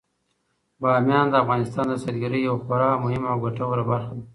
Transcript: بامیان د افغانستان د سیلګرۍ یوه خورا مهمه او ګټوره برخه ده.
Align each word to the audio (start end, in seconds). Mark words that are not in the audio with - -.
بامیان 0.81 1.25
د 1.29 1.35
افغانستان 1.43 1.85
د 1.89 1.93
سیلګرۍ 2.03 2.39
یوه 2.47 2.61
خورا 2.63 2.89
مهمه 3.03 3.27
او 3.33 3.37
ګټوره 3.45 3.83
برخه 3.89 4.13
ده. 4.17 4.23